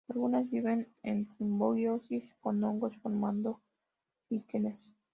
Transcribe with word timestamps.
Algunas 0.09 0.49
viven 0.49 0.91
en 1.03 1.29
simbiosis 1.29 2.33
con 2.41 2.63
hongos, 2.63 2.97
formando 3.03 3.61
líquenes. 4.31 4.95